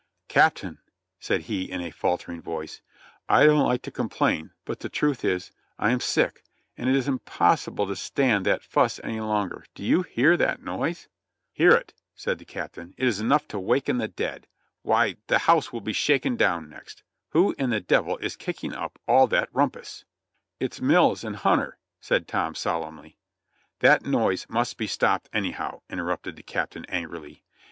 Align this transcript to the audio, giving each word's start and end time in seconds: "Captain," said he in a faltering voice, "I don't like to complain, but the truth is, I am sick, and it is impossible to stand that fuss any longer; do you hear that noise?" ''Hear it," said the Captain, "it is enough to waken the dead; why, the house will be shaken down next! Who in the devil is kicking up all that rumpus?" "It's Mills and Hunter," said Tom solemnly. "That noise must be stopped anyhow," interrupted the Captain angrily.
"Captain," 0.27 0.79
said 1.19 1.41
he 1.41 1.69
in 1.71 1.79
a 1.79 1.91
faltering 1.91 2.41
voice, 2.41 2.81
"I 3.29 3.45
don't 3.45 3.67
like 3.67 3.83
to 3.83 3.91
complain, 3.91 4.49
but 4.65 4.79
the 4.79 4.89
truth 4.89 5.23
is, 5.23 5.51
I 5.77 5.91
am 5.91 5.99
sick, 5.99 6.43
and 6.75 6.89
it 6.89 6.95
is 6.95 7.07
impossible 7.07 7.85
to 7.85 7.95
stand 7.95 8.43
that 8.47 8.63
fuss 8.63 8.99
any 9.03 9.19
longer; 9.19 9.63
do 9.75 9.83
you 9.83 10.01
hear 10.01 10.35
that 10.37 10.63
noise?" 10.63 11.07
''Hear 11.55 11.73
it," 11.79 11.93
said 12.15 12.39
the 12.39 12.45
Captain, 12.45 12.95
"it 12.97 13.07
is 13.07 13.19
enough 13.19 13.47
to 13.49 13.59
waken 13.59 13.99
the 13.99 14.07
dead; 14.07 14.47
why, 14.81 15.17
the 15.27 15.37
house 15.45 15.71
will 15.71 15.81
be 15.81 15.93
shaken 15.93 16.35
down 16.35 16.67
next! 16.67 17.03
Who 17.33 17.53
in 17.59 17.69
the 17.69 17.79
devil 17.79 18.17
is 18.17 18.35
kicking 18.35 18.73
up 18.73 18.97
all 19.07 19.27
that 19.27 19.53
rumpus?" 19.53 20.05
"It's 20.59 20.81
Mills 20.81 21.23
and 21.23 21.35
Hunter," 21.35 21.77
said 21.99 22.27
Tom 22.27 22.55
solemnly. 22.55 23.19
"That 23.81 24.03
noise 24.03 24.47
must 24.49 24.77
be 24.77 24.87
stopped 24.87 25.29
anyhow," 25.31 25.81
interrupted 25.91 26.37
the 26.37 26.41
Captain 26.41 26.85
angrily. 26.85 27.43